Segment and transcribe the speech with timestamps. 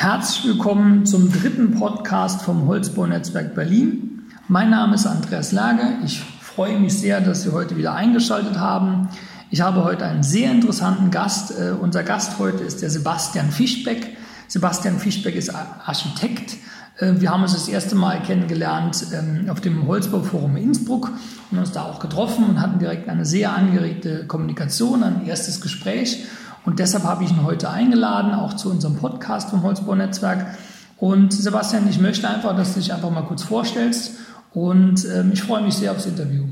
[0.00, 4.22] Herzlich willkommen zum dritten Podcast vom Holzbaunetzwerk Berlin.
[4.46, 5.82] Mein Name ist Andreas Lage.
[6.04, 9.08] Ich freue mich sehr, dass Sie heute wieder eingeschaltet haben.
[9.50, 11.50] Ich habe heute einen sehr interessanten Gast.
[11.50, 14.16] Uh, unser Gast heute ist der Sebastian Fischbeck.
[14.46, 16.58] Sebastian Fischbeck ist Architekt.
[17.02, 21.10] Uh, wir haben uns das erste Mal kennengelernt um, auf dem Holzbauforum Innsbruck
[21.50, 26.24] und uns da auch getroffen und hatten direkt eine sehr angeregte Kommunikation, ein erstes Gespräch.
[26.64, 30.58] Und deshalb habe ich ihn heute eingeladen, auch zu unserem Podcast vom Holzbau-Netzwerk.
[30.98, 34.12] Und Sebastian, ich möchte einfach, dass du dich einfach mal kurz vorstellst.
[34.52, 36.44] Und ähm, ich freue mich sehr aufs Interview.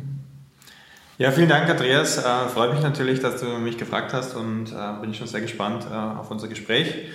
[1.18, 2.18] Ja, vielen Dank, Andreas.
[2.18, 5.86] Äh, freut mich natürlich, dass du mich gefragt hast und äh, bin schon sehr gespannt
[5.90, 7.08] äh, auf unser Gespräch.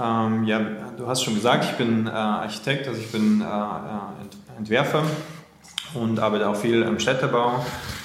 [0.00, 0.60] Ähm, ja,
[0.96, 5.04] du hast schon gesagt, ich bin äh, Architekt, also ich bin äh, äh, Entwerfer
[5.94, 7.64] und arbeite auch viel im Städtebau.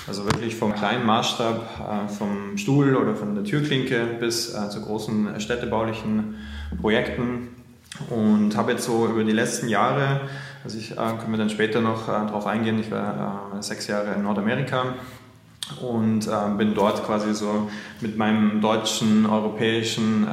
[0.10, 4.82] Also wirklich vom kleinen Maßstab, äh, vom Stuhl oder von der Türklinke bis äh, zu
[4.82, 6.36] großen städtebaulichen
[6.82, 7.50] Projekten.
[8.10, 10.22] Und habe jetzt so über die letzten Jahre,
[10.64, 14.24] also ich äh, können wir dann später noch darauf eingehen, ich war sechs Jahre in
[14.24, 14.96] Nordamerika
[15.80, 17.70] und bin dort quasi so
[18.02, 20.26] mit meinem deutschen, europäischen,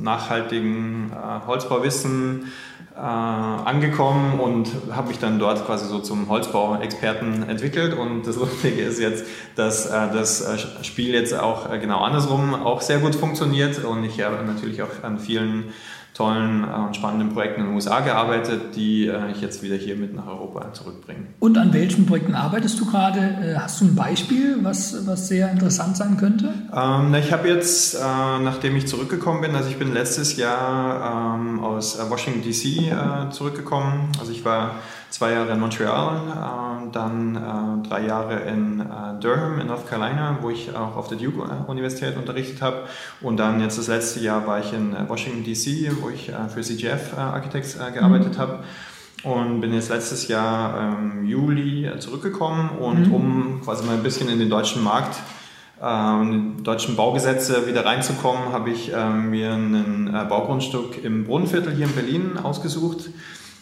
[0.00, 1.12] nachhaltigen
[1.46, 2.50] Holzbauwissen
[2.94, 7.96] äh, angekommen und habe mich dann dort quasi so zum Holzbau-Experten entwickelt.
[7.96, 9.24] Und das Lustige ist jetzt,
[9.56, 14.04] dass äh, das äh, Spiel jetzt auch äh, genau andersrum auch sehr gut funktioniert und
[14.04, 15.72] ich habe natürlich auch an vielen
[16.14, 19.96] tollen äh, und spannenden Projekten in den USA gearbeitet, die äh, ich jetzt wieder hier
[19.96, 21.26] mit nach Europa zurückbringe.
[21.38, 23.20] Und an welchen Projekten arbeitest du gerade?
[23.20, 26.52] Äh, hast du ein Beispiel, was, was sehr interessant sein könnte?
[26.74, 31.60] Ähm, ich habe jetzt, äh, nachdem ich zurückgekommen bin, also ich bin letztes Jahr ähm,
[31.60, 34.12] aus Washington DC äh, zurückgekommen.
[34.20, 34.76] Also ich war
[35.12, 40.38] zwei Jahre in Montreal, äh, dann äh, drei Jahre in äh, Durham in North Carolina,
[40.40, 42.84] wo ich auch auf der Duke-Universität unterrichtet habe.
[43.20, 47.16] Und dann jetzt das letzte Jahr war ich in Washington DC, wo ich für CGF
[47.16, 48.38] Architects gearbeitet mhm.
[48.38, 48.58] habe
[49.22, 53.14] und bin jetzt letztes Jahr im ähm, Juli zurückgekommen und mhm.
[53.14, 55.16] um quasi mal ein bisschen in den deutschen Markt
[55.80, 61.92] in die deutschen Baugesetze wieder reinzukommen, habe ich mir ein Baugrundstück im Brunnenviertel hier in
[61.92, 63.10] Berlin ausgesucht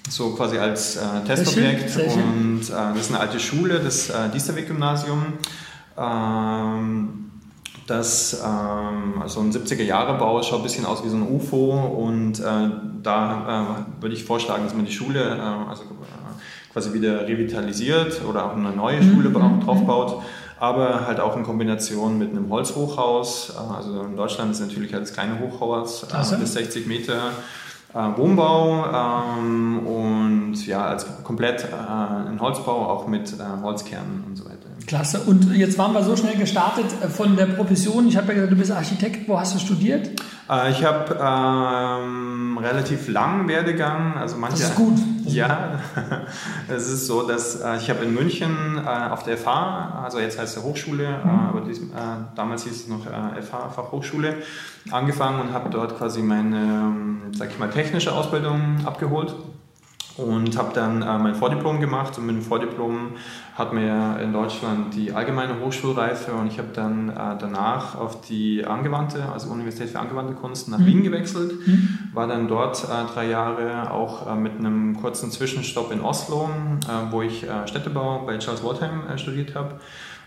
[0.08, 1.90] so quasi als äh, Testobjekt.
[1.90, 2.22] Sehr schön, sehr schön.
[2.22, 5.34] Und äh, das ist eine alte Schule, das äh, Diesterweg-Gymnasium.
[5.98, 7.30] Ähm,
[7.86, 11.72] das ähm, also ein 70er-Jahre-Bau schaut ein bisschen aus wie so ein UFO
[12.06, 12.42] und äh,
[13.02, 15.82] da äh, würde ich vorschlagen, dass man die Schule äh, also,
[16.72, 19.60] quasi wieder revitalisiert oder auch eine neue Schule mhm.
[19.60, 20.22] draufbaut
[20.60, 23.56] aber halt auch in Kombination mit einem Holzhochhaus.
[23.56, 27.32] Also in Deutschland ist natürlich als kleine Hochhaus äh, bis 60 Meter
[27.94, 34.36] äh, Wohnbau ähm, und ja, als komplett äh, ein Holzbau, auch mit äh, Holzkernen und
[34.36, 34.56] so weiter.
[34.86, 35.20] Klasse.
[35.20, 38.08] Und jetzt waren wir so schnell gestartet äh, von der Profession.
[38.08, 39.28] Ich habe ja gesagt, du bist Architekt.
[39.28, 40.10] Wo hast du studiert?
[40.50, 44.16] Äh, ich habe ähm, relativ langen Werdegang.
[44.16, 44.98] Also manche, das ist gut.
[45.26, 45.78] Ja,
[46.68, 50.38] es ist so, dass äh, ich habe in München äh, auf der FH, also jetzt
[50.40, 51.48] heißt es Hochschule, äh, mhm.
[51.48, 51.84] aber dies, äh,
[52.34, 54.42] damals hieß es noch FH, Fachhochschule,
[54.90, 59.36] angefangen und habe dort quasi meine, ähm, sag ich mal, technische Ausbildung abgeholt
[60.26, 63.12] und habe dann äh, mein Vordiplom gemacht und mit dem Vordiplom
[63.54, 68.64] hat mir in Deutschland die allgemeine Hochschulreife und ich habe dann äh, danach auf die
[68.64, 70.86] angewandte, also Universität für angewandte Kunst nach mhm.
[70.86, 71.98] Wien gewechselt, mhm.
[72.12, 76.50] war dann dort äh, drei Jahre auch äh, mit einem kurzen Zwischenstopp in Oslo,
[76.84, 79.80] äh, wo ich äh, Städtebau bei Charles Waldheim studiert habe.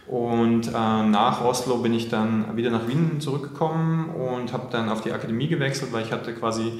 [0.06, 5.14] Und nach Oslo bin ich dann wieder nach Wien zurückgekommen und habe dann auf die
[5.14, 6.74] Akademie gewechselt, weil ich hatte quasi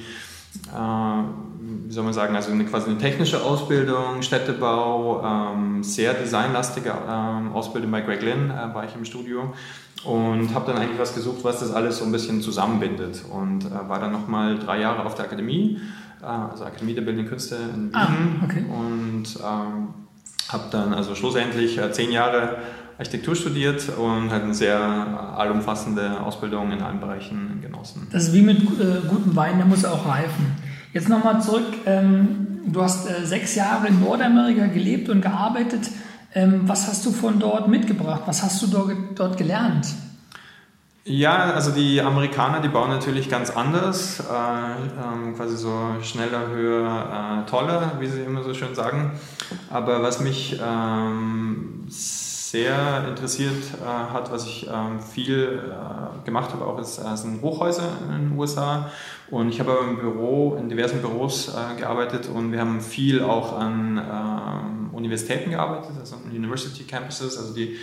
[1.86, 7.52] wie soll man sagen, also eine, quasi eine technische Ausbildung, Städtebau, ähm, sehr designlastige ähm,
[7.52, 9.52] Ausbildung bei Greg Lynn äh, war ich im Studio
[10.04, 13.88] und habe dann eigentlich was gesucht, was das alles so ein bisschen zusammenbindet und äh,
[13.88, 15.78] war dann nochmal drei Jahre auf der Akademie,
[16.22, 18.64] äh, also Akademie der Bildenden Künste in Wien ah, okay.
[18.68, 19.88] und ähm,
[20.48, 22.56] habe dann also schlussendlich äh, zehn Jahre
[22.96, 24.78] Architektur studiert und hat eine sehr
[25.36, 28.06] allumfassende Ausbildung in allen Bereichen genossen.
[28.12, 30.56] Das ist wie mit äh, gutem Wein, der muss auch reifen.
[30.94, 31.66] Jetzt nochmal zurück.
[31.86, 35.90] Ähm, du hast äh, sechs Jahre in Nordamerika gelebt und gearbeitet.
[36.32, 38.22] Ähm, was hast du von dort mitgebracht?
[38.26, 39.88] Was hast du dort, dort gelernt?
[41.04, 47.42] Ja, also die Amerikaner, die bauen natürlich ganz anders, äh, ähm, quasi so schneller, höher,
[47.44, 49.18] äh, toller, wie sie immer so schön sagen.
[49.70, 56.64] Aber was mich ähm, sehr interessiert äh, hat, was ich ähm, viel äh, gemacht habe,
[56.64, 58.90] auch ist, äh, sind Hochhäuser in den USA.
[59.30, 63.22] Und ich habe aber im Büro, in diversen Büros äh, gearbeitet und wir haben viel
[63.22, 67.76] auch an ähm, Universitäten gearbeitet, also University Campuses, also die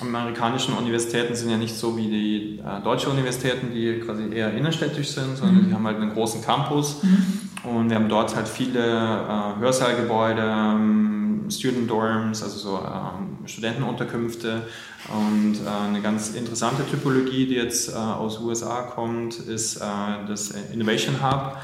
[0.00, 5.08] amerikanischen Universitäten sind ja nicht so wie die äh, deutschen Universitäten, die quasi eher innerstädtisch
[5.08, 5.68] sind, sondern mhm.
[5.68, 7.02] die haben halt einen großen Campus.
[7.02, 7.70] Mhm.
[7.70, 14.62] Und wir haben dort halt viele äh, Hörsaal-Gebäude, ähm, Student Dorms, also so ähm, Studentenunterkünfte.
[15.08, 19.80] Und äh, eine ganz interessante Typologie, die jetzt äh, aus USA kommt, ist äh,
[20.26, 21.58] das Innovation Hub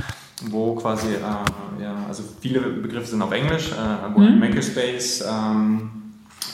[0.50, 4.38] wo quasi, äh, ja, also viele Begriffe sind auf Englisch, äh, mhm.
[4.38, 5.90] Makerspace, ähm,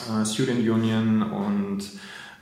[0.09, 1.83] äh, Student Union und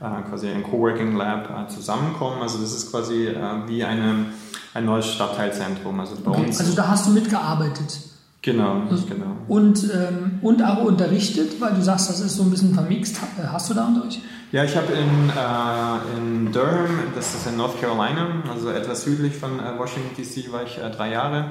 [0.00, 2.40] quasi ein Coworking Lab zusammenkommen.
[2.40, 3.34] Also das ist quasi
[3.66, 4.26] wie eine,
[4.72, 5.98] ein neues Stadtteilzentrum.
[5.98, 6.44] Also bei okay.
[6.46, 6.60] uns.
[6.60, 7.98] Also da hast du mitgearbeitet.
[8.40, 9.36] Genau, also, genau.
[9.48, 13.20] Und, ähm, und auch unterrichtet, weil du sagst, das ist so ein bisschen vermixt.
[13.52, 14.20] Hast du da Unterricht?
[14.52, 19.34] Ja, ich habe in, äh, in Durham, das ist in North Carolina, also etwas südlich
[19.34, 21.50] von äh, Washington DC, war ich äh, drei Jahre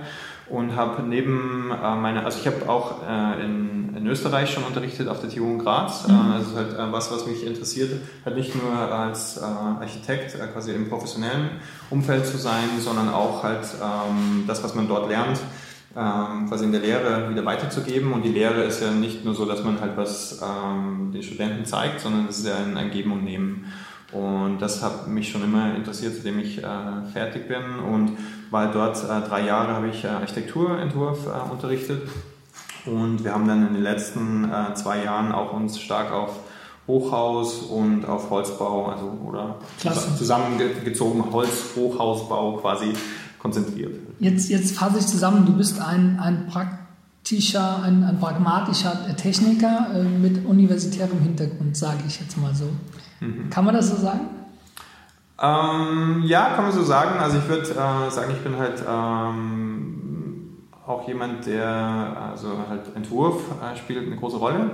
[0.50, 5.10] und habe neben äh, meiner, also ich habe auch äh, in, in, Österreich schon unterrichtet
[5.10, 6.08] auf der TU in Graz.
[6.08, 6.14] Mhm.
[6.14, 7.92] Äh, also halt äh, was, was mich interessiert,
[8.26, 11.50] halt nicht nur als äh, Architekt äh, quasi im professionellen
[11.90, 15.40] Umfeld zu sein, sondern auch halt ähm, das, was man dort lernt,
[15.98, 18.14] ähm, quasi in der Lehre wieder weiterzugeben.
[18.14, 21.66] Und die Lehre ist ja nicht nur so, dass man halt was ähm, den Studenten
[21.66, 23.66] zeigt, sondern es ist ja ein, ein Geben und Nehmen.
[24.12, 26.68] Und das hat mich schon immer interessiert, seitdem ich äh,
[27.12, 27.80] fertig bin.
[27.80, 28.18] Und
[28.52, 32.08] weil dort äh, drei Jahre habe ich äh, Architekturentwurf äh, unterrichtet.
[32.86, 36.40] Und wir haben dann in den letzten äh, zwei Jahren auch uns stark auf
[36.88, 40.16] Hochhaus und auf Holzbau, also oder Klasse.
[40.16, 42.94] zusammengezogen Holz-Hochhausbau quasi
[43.48, 43.96] konzentriert.
[44.20, 50.04] Jetzt, jetzt fasse ich zusammen, du bist ein, ein praktischer, ein, ein pragmatischer Techniker äh,
[50.04, 52.70] mit universitärem Hintergrund, sage ich jetzt mal so.
[53.20, 53.50] Mhm.
[53.50, 54.22] Kann man das so sagen?
[55.42, 57.20] Ähm, ja, kann man so sagen.
[57.20, 61.68] Also ich würde äh, sagen, ich bin halt ähm, auch jemand, der
[62.32, 64.72] also halt Entwurf äh, spielt eine große Rolle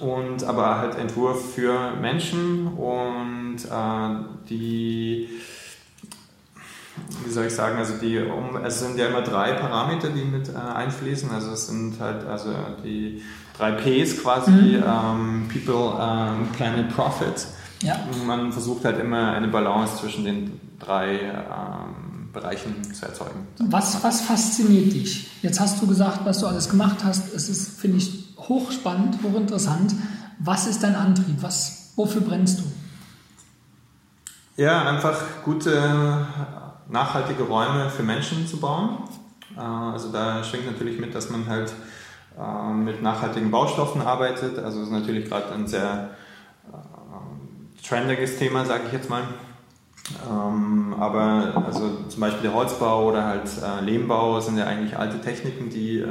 [0.00, 5.28] und aber halt Entwurf für Menschen und äh, die
[7.24, 10.48] wie soll ich sagen, also die um, es sind ja immer drei Parameter, die mit
[10.48, 11.30] äh, einfließen.
[11.30, 12.50] Also es sind halt also
[12.84, 13.22] die
[13.56, 14.84] drei Ps quasi, mhm.
[14.86, 17.46] ähm, People, ähm, Planet, Profit.
[17.82, 17.98] Ja.
[18.26, 23.46] Man versucht halt immer eine Balance zwischen den drei ähm, Bereichen zu erzeugen.
[23.58, 25.30] Was, was fasziniert dich?
[25.42, 27.32] Jetzt hast du gesagt, was du alles gemacht hast.
[27.34, 29.94] Es ist, finde ich, hochspannend, hochinteressant.
[30.38, 31.36] Was ist dein Antrieb?
[31.40, 32.64] Was, wofür brennst du?
[34.62, 36.26] Ja, einfach gute
[36.88, 38.98] nachhaltige Räume für Menschen zu bauen.
[39.56, 41.72] Äh, also da schwingt natürlich mit, dass man halt
[42.38, 44.58] äh, mit nachhaltigen Baustoffen arbeitet.
[44.58, 46.10] Also das ist natürlich gerade ein sehr
[46.72, 49.22] äh, trendiges Thema, sage ich jetzt mal.
[50.30, 53.50] Ähm, aber also zum Beispiel der Holzbau oder halt
[53.82, 56.04] Lehmbau sind ja eigentlich alte Techniken, die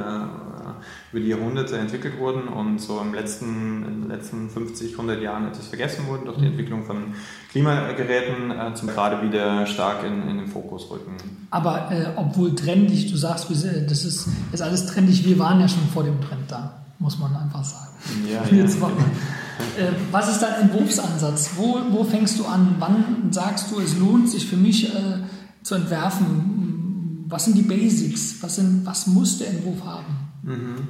[1.16, 5.48] über die Jahrhunderte entwickelt wurden und so im letzten, in den letzten 50, 100 Jahren
[5.48, 6.50] etwas vergessen wurden durch die mhm.
[6.50, 7.14] Entwicklung von
[7.50, 11.16] Klimageräten äh, zum gerade wieder stark in, in den Fokus rücken.
[11.50, 15.88] Aber äh, obwohl trendig, du sagst, das ist, ist alles trendig, wir waren ja schon
[15.94, 17.94] vor dem Trend da, muss man einfach sagen.
[18.30, 18.64] Ja, ja.
[18.64, 21.52] äh, was ist dein Entwurfsansatz?
[21.56, 22.76] Wo, wo fängst du an?
[22.78, 25.20] Wann sagst du, es lohnt sich für mich äh,
[25.62, 27.24] zu entwerfen?
[27.26, 28.36] Was sind die Basics?
[28.42, 30.25] Was, sind, was muss der Entwurf haben?
[30.46, 30.88] Mhm.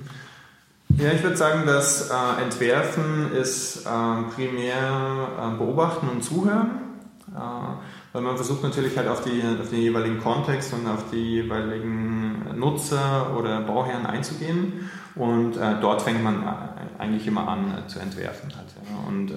[0.99, 3.89] Ja, ich würde sagen, das äh, Entwerfen ist äh,
[4.35, 6.71] primär äh, Beobachten und Zuhören,
[7.35, 7.39] äh,
[8.13, 12.59] weil man versucht natürlich halt auf, die, auf den jeweiligen Kontext und auf die jeweiligen
[12.59, 18.53] Nutzer oder Bauherren einzugehen und äh, dort fängt man äh, eigentlich immer an zu entwerfen.
[18.57, 19.09] Halt, ja.
[19.09, 19.35] Und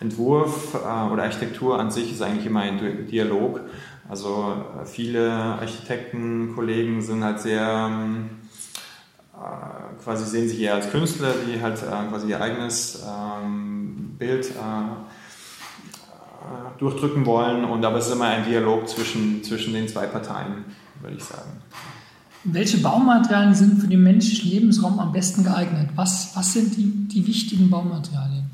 [0.00, 3.60] Entwurf oder Architektur an sich ist eigentlich immer ein Dialog.
[4.08, 4.54] Also
[4.84, 8.47] viele Architekten, Kollegen sind halt sehr ähm, äh,
[10.02, 14.52] quasi sehen sich eher als Künstler, die halt äh, quasi ihr eigenes ähm, Bild äh,
[16.78, 17.64] durchdrücken wollen.
[17.64, 20.64] Und aber es ist immer ein Dialog zwischen, zwischen den zwei Parteien,
[21.00, 21.50] würde ich sagen.
[22.44, 25.90] Welche Baumaterialien sind für den menschlichen Lebensraum am besten geeignet?
[25.96, 28.48] Was, was sind die, die wichtigen Baumaterialien?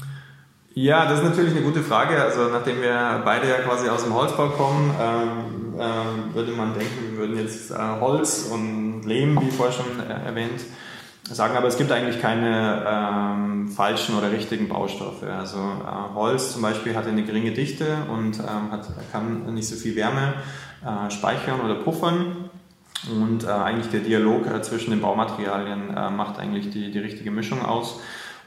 [0.72, 2.20] Ja, das ist natürlich eine gute Frage.
[2.20, 7.12] Also nachdem wir beide ja quasi aus dem Holzbau kommen, ähm, äh, würde man denken,
[7.12, 10.60] wir würden jetzt äh, Holz und Lehm, wie vorher schon äh, erwähnt,
[11.24, 11.56] sagen.
[11.56, 15.22] Aber es gibt eigentlich keine ähm, falschen oder richtigen Baustoffe.
[15.22, 19.76] Also äh, Holz zum Beispiel hat eine geringe Dichte und ähm, hat, kann nicht so
[19.76, 20.34] viel Wärme
[20.84, 22.50] äh, speichern oder puffern.
[23.10, 28.00] Und äh, eigentlich der Dialog zwischen den Baumaterialien macht eigentlich die, die richtige Mischung aus.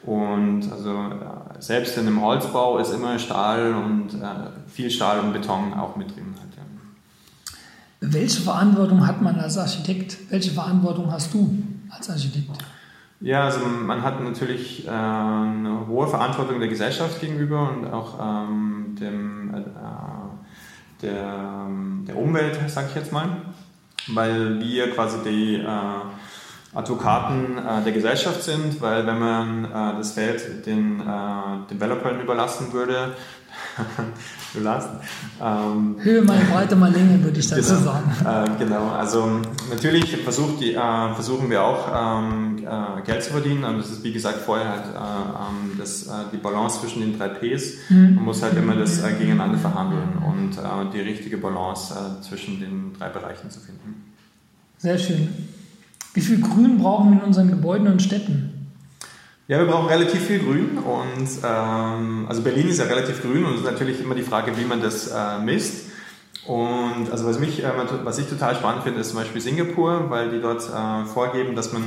[0.03, 1.12] Und also
[1.60, 6.15] selbst in einem Holzbau ist immer Stahl und äh, viel Stahl und Beton auch mit
[6.15, 6.34] drin.
[8.00, 10.18] Welche Verantwortung hat man als Architekt?
[10.30, 11.58] Welche Verantwortung hast du
[11.89, 12.51] als Architekt?
[13.20, 18.96] Ja, also man hat natürlich äh, eine hohe Verantwortung der Gesellschaft gegenüber und auch ähm,
[19.00, 19.62] dem, äh,
[21.01, 21.68] der,
[22.08, 23.38] der Umwelt, sage ich jetzt mal,
[24.10, 25.66] weil wir quasi die äh,
[26.77, 31.03] Advokaten äh, der Gesellschaft sind, weil wenn man äh, das Feld den äh,
[31.72, 33.15] Developern überlassen würde,
[34.53, 34.89] du lachst.
[35.41, 38.12] Ähm, Höhe mal Breite mal Länge, würde ich dazu genau, sagen.
[38.24, 39.41] Äh, genau, also
[39.72, 43.63] natürlich versucht die, äh, versuchen wir auch ähm, äh, Geld zu verdienen.
[43.63, 47.17] Und das ist wie gesagt vorher halt äh, ähm, das, äh, die Balance zwischen den
[47.17, 47.89] drei Ps.
[47.89, 48.15] Mhm.
[48.15, 50.57] Man muss halt immer das äh, gegeneinander verhandeln und
[50.93, 54.13] die richtige Balance zwischen den drei Bereichen zu finden.
[54.77, 55.56] Sehr schön.
[56.17, 58.74] Wie viel Grün brauchen wir in unseren Gebäuden und Städten?
[59.47, 63.53] Ja, wir brauchen relativ viel Grün und ähm, also Berlin ist ja relativ grün und
[63.53, 65.91] es ist natürlich immer die Frage, wie man das äh, misst.
[66.47, 67.69] Und also was, mich, äh,
[68.03, 71.71] was ich total spannend finde, ist zum Beispiel Singapur, weil die dort äh, vorgeben, dass
[71.71, 71.83] man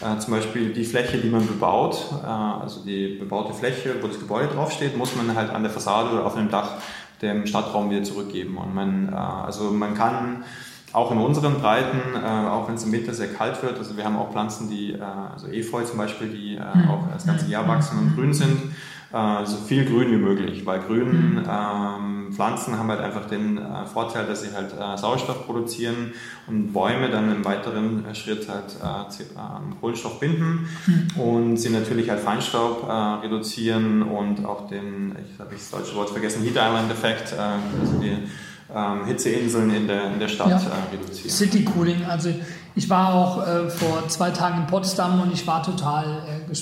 [0.00, 4.18] äh, zum Beispiel die Fläche, die man bebaut, äh, also die bebaute Fläche, wo das
[4.18, 6.78] Gebäude draufsteht, muss man halt an der Fassade oder auf dem Dach
[7.22, 8.58] dem Stadtraum wieder zurückgeben.
[8.58, 10.42] Und man, äh, also man kann
[10.92, 13.78] auch in unseren Breiten, äh, auch wenn es im Winter sehr kalt wird.
[13.78, 16.90] Also wir haben auch Pflanzen, die, äh, also Efeu zum Beispiel, die äh, mhm.
[16.90, 18.72] auch das ganze Jahr wachsen und grün sind.
[19.10, 21.42] Äh, so viel grün wie möglich, weil grün mhm.
[21.48, 26.12] ähm, Pflanzen haben halt einfach den äh, Vorteil, dass sie halt äh, Sauerstoff produzieren
[26.46, 31.20] und Bäume dann im weiteren Schritt halt ähm, Kohlenstoff binden mhm.
[31.20, 32.86] und sie natürlich halt Feinstaub
[33.22, 38.16] reduzieren und auch den, ich habe das deutsche Wort vergessen, Heat Island Effekt, also die
[38.74, 40.56] ähm, Hitzeinseln in der, in der Stadt ja.
[40.56, 41.30] äh, reduzieren.
[41.30, 42.30] City Cooling, also
[42.74, 46.54] ich war auch äh, vor zwei Tagen in Potsdam und ich war total, äh,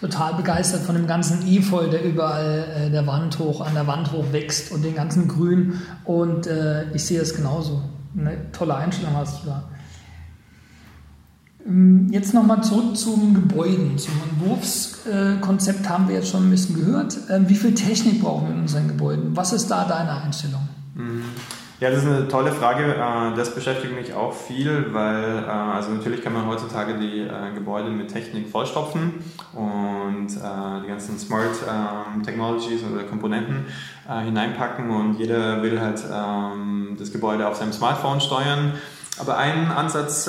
[0.00, 4.12] total begeistert von dem ganzen Efeu, der überall äh, der Wand hoch, an der Wand
[4.12, 7.82] hoch wächst und den ganzen Grün und äh, ich sehe es genauso.
[8.16, 9.64] Eine tolle Einstellung hast du da.
[11.66, 17.18] Ähm, jetzt nochmal zurück zum Gebäuden, zum Entwurfskonzept haben wir jetzt schon ein bisschen gehört.
[17.28, 19.36] Ähm, wie viel Technik brauchen wir in unseren Gebäuden?
[19.36, 20.68] Was ist da deine Einstellung?
[20.94, 21.24] Mhm.
[21.80, 22.94] Ja, das ist eine tolle Frage.
[22.94, 27.52] Äh, das beschäftigt mich auch viel, weil äh, also natürlich kann man heutzutage die äh,
[27.54, 29.14] Gebäude mit Technik vollstopfen
[29.52, 33.66] und die ganzen Smart ähm, Technologies oder Komponenten
[34.06, 38.72] hineinpacken und jeder will halt ähm, das Gebäude auf seinem Smartphone steuern.
[39.18, 40.28] Aber ein Ansatz,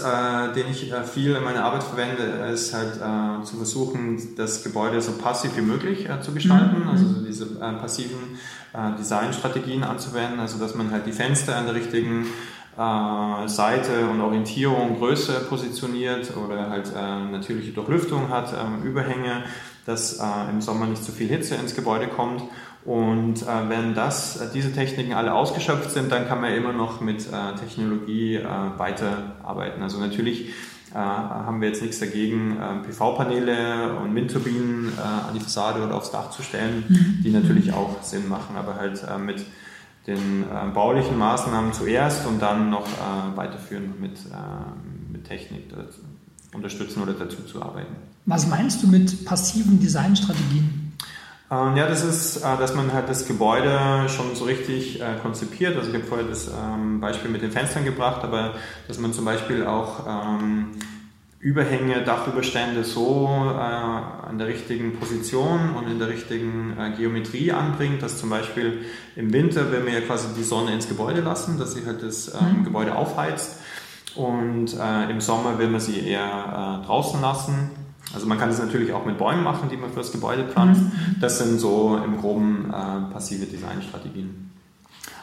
[0.55, 2.21] den ich viel in meiner Arbeit verwende,
[2.53, 2.99] ist halt
[3.45, 6.89] zu versuchen, das Gebäude so passiv wie möglich zu gestalten, mhm.
[6.89, 8.37] also diese passiven
[8.75, 12.25] äh, Designstrategien anzuwenden, also dass man halt die Fenster an der richtigen
[12.77, 19.43] äh, Seite und Orientierung, Größe positioniert oder halt äh, natürliche Durchlüftung hat, äh, Überhänge,
[19.85, 22.43] dass äh, im Sommer nicht zu viel Hitze ins Gebäude kommt.
[22.83, 27.25] Und äh, wenn das, diese Techniken alle ausgeschöpft sind, dann kann man immer noch mit
[27.59, 28.39] Technologie
[28.77, 29.81] weiterarbeiten.
[29.81, 30.53] Also natürlich
[30.97, 36.11] haben wir jetzt nichts dagegen, äh, PV-Paneele und Windturbinen äh, an die Fassade oder aufs
[36.11, 37.19] Dach zu stellen, mhm.
[37.23, 39.45] die natürlich auch Sinn machen, aber halt mit
[40.07, 42.87] den baulichen Maßnahmen zuerst und dann noch
[43.35, 44.19] weiterführen mit,
[45.11, 45.63] mit Technik
[46.53, 47.95] unterstützen oder dazu zu arbeiten.
[48.27, 50.84] Was meinst du mit passiven Designstrategien?
[51.51, 55.75] Ähm, ja, das ist, dass man halt das Gebäude schon so richtig konzipiert.
[55.77, 58.55] Also ich habe vorher das ähm, Beispiel mit den Fenstern gebracht, aber
[58.87, 60.71] dass man zum Beispiel auch ähm,
[61.45, 68.01] Überhänge, Dachüberstände so äh, an der richtigen Position und in der richtigen äh, Geometrie anbringt,
[68.01, 68.83] dass zum Beispiel
[69.15, 72.33] im Winter, wenn wir ja quasi die Sonne ins Gebäude lassen, dass sie halt das
[72.33, 72.63] ähm, mhm.
[72.63, 73.59] Gebäude aufheizt
[74.15, 77.69] und äh, im Sommer will man sie eher äh, draußen lassen.
[78.13, 80.81] Also man kann das natürlich auch mit Bäumen machen, die man fürs Gebäude pflanzt.
[80.81, 81.15] Mhm.
[81.19, 84.51] Das sind so im groben äh, passive Designstrategien.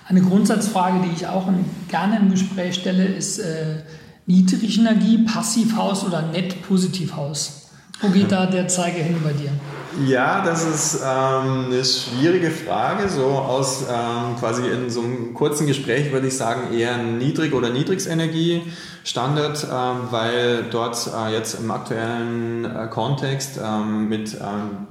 [0.09, 1.49] Eine Grundsatzfrage, die ich auch
[1.89, 3.83] gerne im Gespräch stelle, ist, äh,
[4.27, 7.71] Niedrigenergie, Passivhaus oder Net-Positivhaus?
[8.01, 9.51] Wo geht da der Zeiger hin bei dir?
[10.01, 13.11] Ja, das ist ähm, eine schwierige Frage.
[13.11, 17.69] So aus ähm, quasi in so einem kurzen Gespräch würde ich sagen eher Niedrig- oder
[17.69, 24.87] Niedrigsenergie-Standard, ähm, weil dort äh, jetzt im aktuellen äh, Kontext ähm, mit ähm,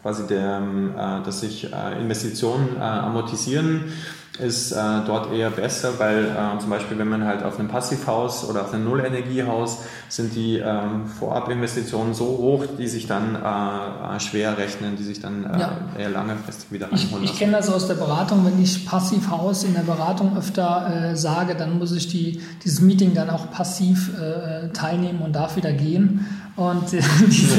[0.00, 0.62] quasi der,
[0.96, 3.92] äh, dass sich äh, Investitionen äh, amortisieren
[4.38, 4.76] ist äh,
[5.06, 8.72] dort eher besser, weil äh, zum Beispiel, wenn man halt auf einem Passivhaus oder auf
[8.72, 9.78] einem Nullenergiehaus
[10.08, 15.44] sind die ähm, Vorabinvestitionen so hoch, die sich dann äh, schwer rechnen, die sich dann
[15.44, 15.78] äh, ja.
[15.98, 17.24] eher langfristig wieder reinholen.
[17.24, 21.16] Ich, ich kenne das aus der Beratung, wenn ich Passivhaus in der Beratung öfter äh,
[21.16, 25.72] sage, dann muss ich die, dieses Meeting dann auch passiv äh, teilnehmen und darf wieder
[25.72, 26.26] gehen.
[26.56, 26.84] Und
[27.26, 27.58] diese,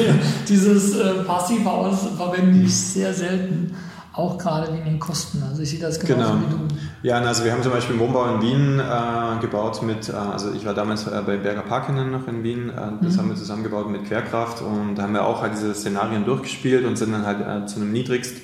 [0.49, 3.75] dieses Passivhaus verwende ich sehr selten.
[4.17, 5.43] Auch gerade wegen den Kosten.
[5.47, 6.41] Also ich sehe das genauso genau.
[6.41, 6.75] wie du.
[7.03, 10.51] Ja, also wir haben zum Beispiel einen Wohnbau in Wien äh, gebaut mit, äh, also
[10.53, 13.19] ich war damals äh, bei Berger Parkinen noch in Wien, äh, das mhm.
[13.19, 16.97] haben wir zusammengebaut mit Querkraft und da haben wir auch halt diese Szenarien durchgespielt und
[16.97, 18.37] sind dann halt äh, zu einem niedrigst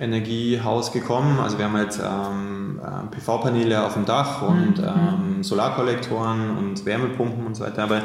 [0.00, 1.38] Energiehaus gekommen.
[1.38, 4.84] Also wir haben halt ähm, äh, PV-Paneele auf dem Dach und mhm.
[4.84, 7.84] ähm, Solarkollektoren und Wärmepumpen und so weiter.
[7.84, 8.02] Aber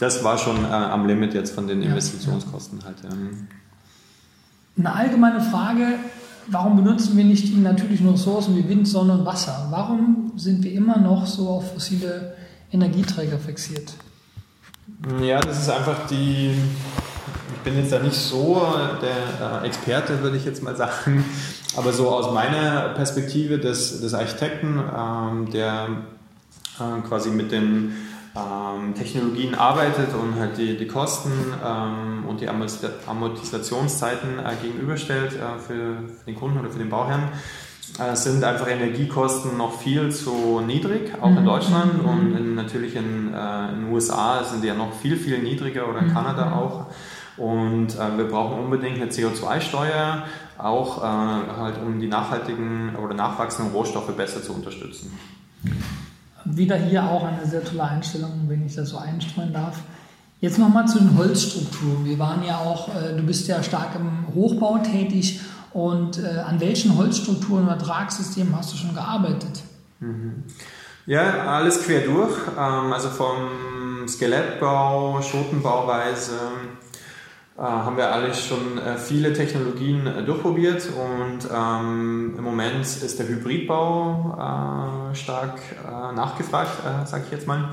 [0.00, 2.96] das war schon am Limit jetzt von den Investitionskosten halt.
[3.04, 3.46] Ähm.
[4.78, 5.98] Eine allgemeine Frage,
[6.50, 9.68] warum benutzen wir nicht die natürlichen Ressourcen wie Wind, Sonne und Wasser?
[9.70, 12.34] Warum sind wir immer noch so auf fossile
[12.72, 13.94] Energieträger fixiert?
[15.22, 18.60] Ja, das ist einfach die, ich bin jetzt da nicht so
[19.02, 21.24] der äh, Experte, würde ich jetzt mal sagen,
[21.76, 25.88] aber so aus meiner Perspektive des, des Architekten, ähm, der
[26.78, 27.92] äh, quasi mit den
[28.34, 31.32] ähm, Technologien arbeitet und halt die, die Kosten
[31.64, 37.28] ähm, und die Amortisationszeiten äh, gegenüberstellt äh, für, den Kunden oder für den Bauherrn,
[37.98, 41.46] äh, sind einfach Energiekosten noch viel zu niedrig, auch in mhm.
[41.46, 42.08] Deutschland mhm.
[42.08, 46.12] und in, natürlich in, den USA sind die ja noch viel, viel niedriger oder in
[46.12, 46.52] Kanada mhm.
[46.52, 46.86] auch.
[47.38, 50.24] Und äh, wir brauchen unbedingt eine CO2-Steuer,
[50.58, 55.16] auch äh, halt um die nachhaltigen oder nachwachsenden Rohstoffe besser zu unterstützen.
[56.44, 59.80] Wieder hier auch eine sehr tolle Einstellung, wenn ich das so einstreuen darf.
[60.40, 62.04] Jetzt nochmal zu den Holzstrukturen.
[62.04, 65.40] Wir waren ja auch, äh, du bist ja stark im Hochbau tätig
[65.72, 69.62] und äh, an welchen Holzstrukturen oder Tragsystemen hast du schon gearbeitet?
[69.98, 70.44] Mhm.
[71.06, 72.36] Ja, alles quer durch.
[72.56, 76.38] Ähm, also vom Skelettbau, Schotenbauweise,
[77.56, 83.18] äh, haben wir alle schon äh, viele Technologien äh, durchprobiert und ähm, im Moment ist
[83.18, 85.60] der Hybridbau äh, stark
[86.14, 86.70] nachgefragt,
[87.06, 87.70] sage ich jetzt mal.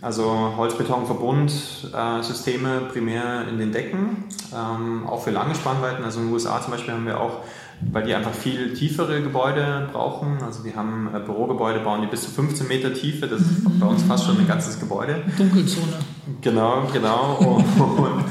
[0.00, 4.24] Also Holzbetonverbundsysteme primär in den Decken,
[4.54, 6.04] ähm, auch für lange Spannweiten.
[6.04, 7.40] Also in den USA zum Beispiel haben wir auch
[7.80, 10.42] weil die einfach viel tiefere Gebäude brauchen.
[10.42, 13.28] Also wir haben äh, Bürogebäude, bauen die bis zu 15 Meter Tiefe.
[13.28, 15.22] Das ist bei uns fast schon ein ganzes Gebäude.
[15.36, 15.98] Dunkelzone.
[16.40, 17.34] Genau, genau.
[17.38, 18.24] Und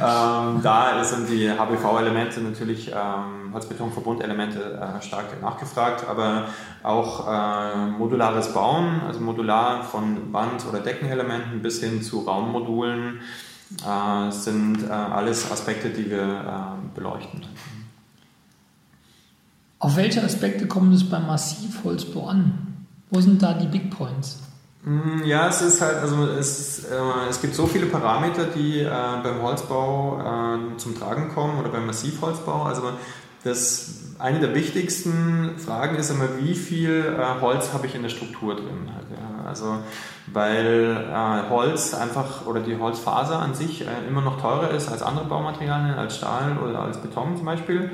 [0.00, 6.46] ähm, da sind die HBV-Elemente natürlich, ähm, Holzbetonverbundelemente äh, stark nachgefragt, aber
[6.82, 13.20] auch äh, modulares Bauen, also modular von Wand- oder Deckenelementen bis hin zu Raummodulen,
[13.86, 17.46] äh, sind äh, alles Aspekte, die wir äh, beleuchten.
[19.78, 22.86] Auf welche Aspekte kommt es beim Massivholzbau an?
[23.10, 24.42] Wo sind da die Big Points?
[24.84, 26.94] Mm, ja, es ist halt, also es, äh,
[27.30, 28.90] es gibt so viele Parameter, die äh,
[29.22, 32.64] beim Holzbau äh, zum Tragen kommen oder beim Massivholzbau.
[32.64, 32.82] Also
[33.44, 38.10] das, eine der wichtigsten Fragen ist immer, wie viel äh, Holz habe ich in der
[38.10, 38.90] Struktur drin?
[38.94, 39.48] Halt, ja.
[39.48, 39.78] Also
[40.26, 45.02] weil äh, Holz einfach oder die Holzfaser an sich äh, immer noch teurer ist als
[45.02, 47.90] andere Baumaterialien, als Stahl oder als Beton zum Beispiel.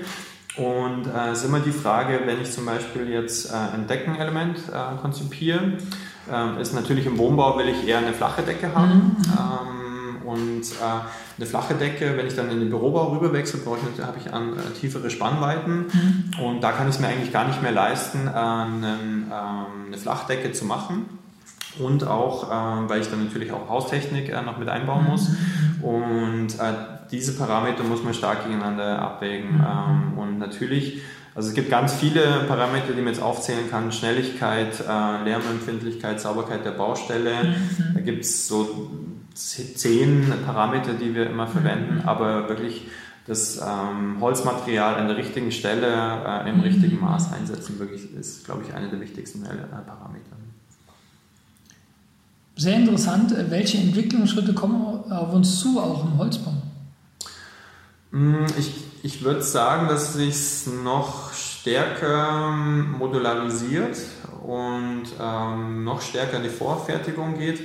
[0.57, 4.59] Und äh, ist immer die Frage, wenn ich zum Beispiel jetzt ein Deckenelement
[5.00, 5.74] konzipiere,
[6.31, 9.16] äh, ist natürlich im Wohnbau will ich eher eine flache Decke haben.
[9.19, 9.25] Mhm.
[9.38, 14.33] Ähm, und äh, eine flache Decke, wenn ich dann in den Bürobau ich, habe ich
[14.33, 15.87] an, äh, tiefere Spannweiten.
[15.87, 16.45] Mhm.
[16.45, 20.53] Und da kann ich es mir eigentlich gar nicht mehr leisten, einen, ähm, eine Flachdecke
[20.53, 21.07] zu machen
[21.79, 25.29] und auch, äh, weil ich dann natürlich auch Haustechnik äh, noch mit einbauen muss.
[25.29, 25.85] Mhm.
[25.85, 26.75] Und äh,
[27.11, 29.57] diese Parameter muss man stark gegeneinander abwägen.
[29.57, 29.64] Mhm.
[29.64, 31.03] Ähm, und natürlich,
[31.35, 33.93] also es gibt ganz viele Parameter, die man jetzt aufzählen kann.
[33.93, 37.45] Schnelligkeit, äh, Lärmempfindlichkeit, Sauberkeit der Baustelle.
[37.45, 37.95] Mhm.
[37.95, 38.90] Da gibt es so
[39.35, 42.09] zehn Parameter, die wir immer verwenden, mhm.
[42.09, 42.87] aber wirklich
[43.27, 45.87] das ähm, Holzmaterial an der richtigen Stelle
[46.27, 50.37] äh, im richtigen Maß einsetzen, wirklich ist, glaube ich, einer der wichtigsten äh, Parameter.
[52.57, 53.35] Sehr interessant.
[53.49, 56.53] Welche Entwicklungsschritte kommen auf uns zu, auch im Holzbau?
[58.11, 63.97] Mm, ich, ich würde sagen, dass sich noch stärker modularisiert
[64.43, 67.61] und ähm, noch stärker in die Vorfertigung geht.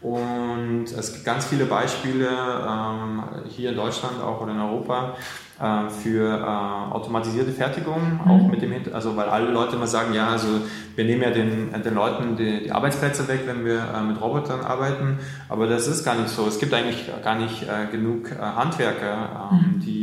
[0.00, 5.16] Und es gibt ganz viele Beispiele ähm, hier in Deutschland auch oder in Europa,
[5.60, 8.30] äh, für äh, automatisierte Fertigung, mhm.
[8.30, 10.46] auch mit dem Hinter also weil alle Leute immer sagen, ja, also
[10.94, 14.60] wir nehmen ja den, den Leuten die, die Arbeitsplätze weg, wenn wir äh, mit Robotern
[14.60, 16.46] arbeiten, aber das ist gar nicht so.
[16.46, 19.80] Es gibt eigentlich gar nicht äh, genug äh, Handwerker, ähm, mhm.
[19.80, 19.97] die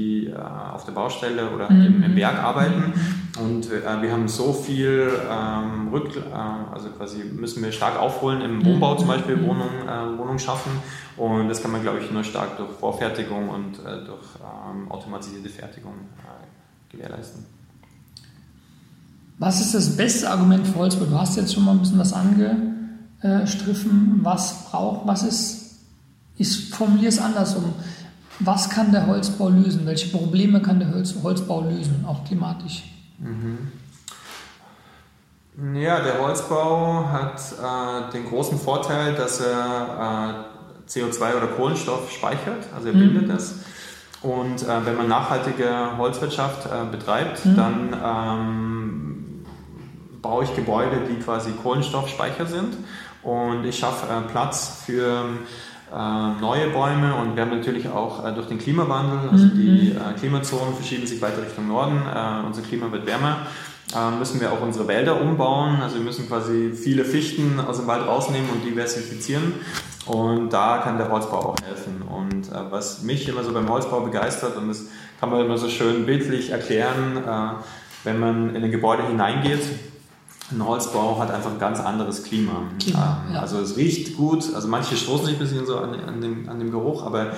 [0.75, 1.85] auf der Baustelle oder mhm.
[1.85, 2.93] im, im, Werk arbeiten
[3.39, 6.21] und wir haben so viel ähm, Rück,
[6.73, 9.47] also quasi müssen wir stark aufholen im Wohnbau zum Beispiel mhm.
[9.47, 10.71] Wohnungen Wohnung schaffen
[11.17, 15.49] und das kann man, glaube ich, nur stark durch Vorfertigung und äh, durch ähm, automatisierte
[15.49, 17.45] Fertigung äh, gewährleisten.
[19.37, 21.05] Was ist das beste Argument für Holzbau?
[21.05, 24.19] Du hast jetzt schon mal ein bisschen was angestriffen.
[24.23, 25.79] Was braucht, was ist,
[26.37, 27.73] ich formuliere es andersrum.
[28.39, 29.85] Was kann der Holzbau lösen?
[29.85, 32.83] Welche Probleme kann der Holz, Holzbau lösen, auch klimatisch?
[33.17, 33.71] Mhm.
[35.73, 40.45] Ja, der Holzbau hat äh, den großen Vorteil, dass er
[40.87, 43.13] äh, CO2 oder Kohlenstoff speichert, also er mhm.
[43.13, 43.55] bindet es.
[44.21, 47.55] Und äh, wenn man nachhaltige Holzwirtschaft äh, betreibt, mhm.
[47.55, 49.45] dann ähm,
[50.21, 52.75] baue ich Gebäude, die quasi Kohlenstoffspeicher sind.
[53.23, 55.25] Und ich schaffe äh, Platz für
[55.91, 59.55] neue Bäume und wir haben natürlich auch durch den Klimawandel, also mhm.
[59.55, 62.01] die Klimazonen verschieben sich weiter Richtung Norden,
[62.45, 63.47] unser Klima wird wärmer
[63.93, 65.79] ähm, müssen wir auch unsere Wälder umbauen.
[65.81, 69.53] Also wir müssen quasi viele Fichten aus dem Wald rausnehmen und diversifizieren.
[70.05, 72.01] Und da kann der Holzbau auch helfen.
[72.01, 74.85] Und äh, was mich immer so beim Holzbau begeistert, und das
[75.19, 77.63] kann man immer so schön bildlich erklären, äh,
[78.03, 79.61] wenn man in ein Gebäude hineingeht,
[80.51, 82.63] ein Holzbau hat einfach ein ganz anderes Klima.
[82.79, 83.41] Klima ähm, ja.
[83.41, 86.59] Also es riecht gut, also manche stoßen sich ein bisschen so an, an, dem, an
[86.59, 87.33] dem Geruch, aber äh,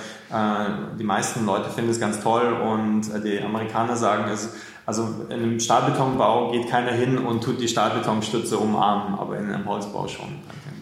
[0.98, 4.50] die meisten Leute finden es ganz toll und äh, die Amerikaner sagen es,
[4.84, 9.66] also in einem Stahlbetonbau geht keiner hin und tut die Stahlbetonstütze umarmen, aber in einem
[9.66, 10.28] Holzbau schon.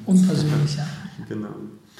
[0.05, 0.87] Unpersönlich, ja.
[1.29, 1.49] Genau.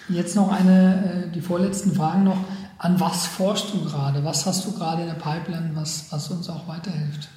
[0.09, 2.39] Jetzt noch eine, äh, die vorletzten Fragen noch.
[2.79, 4.25] An was forschst du gerade?
[4.25, 7.29] Was hast du gerade in der Pipeline, was, was uns auch weiterhilft?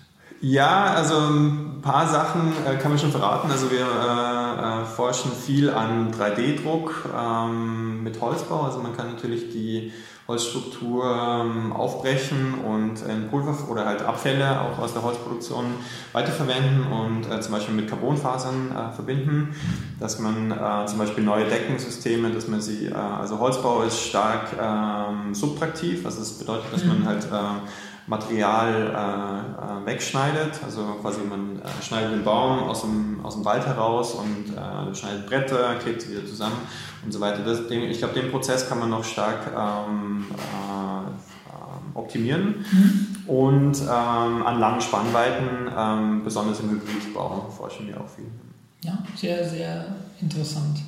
[0.41, 3.51] Ja, also ein paar Sachen äh, kann man schon verraten.
[3.51, 8.61] Also wir äh, äh forschen viel an 3D-Druck ähm, mit Holzbau.
[8.61, 9.91] Also man kann natürlich die
[10.29, 15.65] Holzstruktur ähm, aufbrechen und in Pulver oder halt Abfälle auch aus der Holzproduktion
[16.13, 19.55] weiterverwenden und äh, zum Beispiel mit Carbonfasern äh, verbinden,
[19.99, 25.33] dass man äh, zum Beispiel neue Deckensysteme, dass man sie, also Holzbau ist stark ähm,
[25.33, 27.05] subtraktiv, also das bedeutet, dass man mhm.
[27.07, 30.59] halt äh, Material äh, wegschneidet.
[30.63, 34.95] Also quasi man äh, schneidet den Baum aus dem, aus dem Wald heraus und äh,
[34.95, 36.57] schneidet Bretter, klebt sie wieder zusammen
[37.05, 37.43] und so weiter.
[37.45, 42.65] Das, den, ich glaube, den Prozess kann man noch stark ähm, äh, optimieren.
[42.71, 43.07] Mhm.
[43.27, 43.87] Und ähm,
[44.43, 48.25] an langen Spannweiten, ähm, besonders im Hybridbau, forschen wir auch viel.
[48.83, 49.85] Ja, sehr, sehr
[50.19, 50.79] interessant.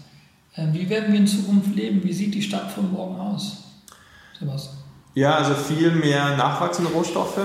[0.55, 2.03] Äh, wie werden wir in Zukunft leben?
[2.03, 3.63] Wie sieht die Stadt von morgen aus,
[4.39, 4.80] Sebastian?
[5.13, 7.39] Ja, also viel mehr nachwachsende Rohstoffe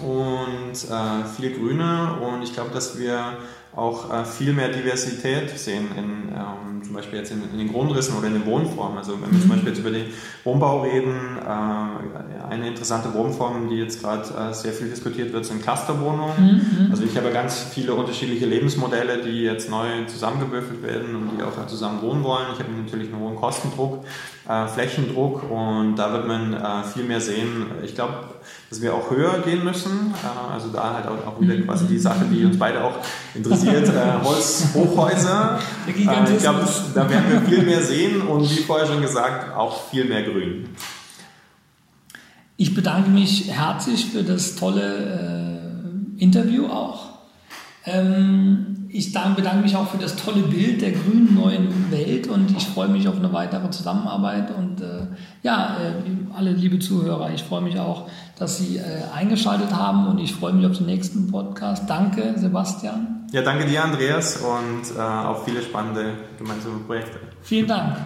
[0.00, 3.36] und äh, viel Grüne und ich glaube, dass wir
[3.76, 8.16] auch äh, viel mehr Diversität sehen, in, ähm, zum Beispiel jetzt in, in, den Grundrissen
[8.16, 8.96] oder in den Wohnformen.
[8.96, 9.52] Also wenn wir zum mhm.
[9.52, 10.06] Beispiel jetzt über den
[10.44, 15.62] Wohnbau reden, äh, eine interessante Wohnform, die jetzt gerade äh, sehr viel diskutiert wird, sind
[15.62, 16.86] Clusterwohnungen.
[16.86, 16.90] Mhm.
[16.90, 21.66] Also ich habe ganz viele unterschiedliche Lebensmodelle, die jetzt neu zusammengewürfelt werden und die auch
[21.66, 22.46] zusammen wohnen wollen.
[22.52, 24.04] Ich habe natürlich einen hohen Kostendruck,
[24.48, 27.66] äh, Flächendruck und da wird man äh, viel mehr sehen.
[27.82, 28.14] Ich glaube,
[28.70, 30.14] dass wir auch höher gehen müssen.
[30.22, 32.94] Äh, also da halt auch, wieder quasi die Sache, die uns beide auch
[33.34, 35.58] interessiert, äh, Holzhochhäuser.
[35.86, 39.88] Äh, ich glaube, da werden wir viel mehr sehen und wie vorher schon gesagt, auch
[39.90, 40.68] viel mehr Grün.
[42.56, 45.60] Ich bedanke mich herzlich für das tolle
[46.18, 47.14] äh, Interview auch.
[47.84, 52.64] Ähm, ich bedanke mich auch für das tolle Bild der grünen neuen Welt und ich
[52.64, 54.56] freue mich auf eine weitere Zusammenarbeit.
[54.56, 55.08] Und äh,
[55.42, 60.18] ja, äh, alle liebe Zuhörer, ich freue mich auch, dass Sie äh, eingeschaltet haben und
[60.18, 61.90] ich freue mich auf den nächsten Podcast.
[61.90, 63.26] Danke, Sebastian.
[63.32, 67.18] Ja, danke dir, Andreas, und äh, auf viele spannende gemeinsame Projekte.
[67.42, 67.96] Vielen Dank.